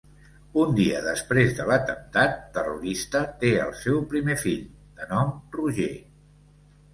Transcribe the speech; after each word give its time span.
Un 0.59 0.69
dia 0.77 1.01
després 1.07 1.51
de 1.59 1.67
l'atemptat 1.71 2.33
terrorista 2.55 3.21
té 3.45 3.53
el 3.67 3.75
seu 3.83 4.01
primer 4.15 4.39
fill, 4.47 4.65
de 5.03 5.07
nom 5.13 5.31
Roger. 5.59 5.93